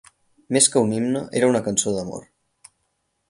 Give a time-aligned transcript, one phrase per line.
[0.55, 2.25] Més que un himne era una cançó d'amor.